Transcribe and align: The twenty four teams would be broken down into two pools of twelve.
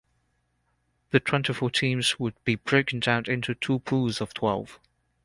The 1.11 1.19
twenty 1.19 1.53
four 1.53 1.69
teams 1.69 2.19
would 2.19 2.33
be 2.43 2.55
broken 2.55 3.01
down 3.01 3.25
into 3.27 3.53
two 3.53 3.77
pools 3.81 4.19
of 4.19 4.33
twelve. 4.33 4.79